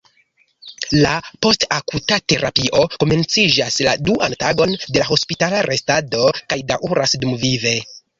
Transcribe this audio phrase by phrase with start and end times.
[0.99, 1.09] La
[1.45, 7.75] post-akuta terapio komenciĝas la duan tagon de la hospitala restado kaj daŭras dumvive.